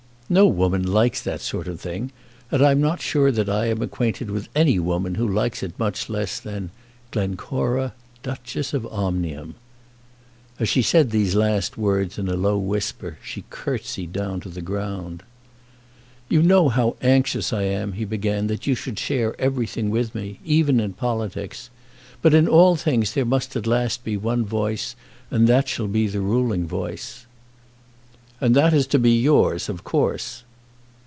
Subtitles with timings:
[0.31, 2.13] No woman likes that sort of thing,
[2.51, 6.09] and I'm not sure that I am acquainted with any woman who likes it much
[6.09, 6.71] less than
[7.11, 7.93] Glencora,
[8.23, 9.55] Duchess of Omnium."
[10.57, 14.61] As she said these last words in a low whisper, she curtseyed down to the
[14.61, 15.23] ground.
[16.29, 20.39] "You know how anxious I am," he began, "that you should share everything with me,
[20.45, 21.69] even in politics.
[22.21, 24.95] But in all things there must at last be one voice
[25.29, 27.25] that shall be the ruling voice."
[28.43, 30.43] "And that is to be yours, of course."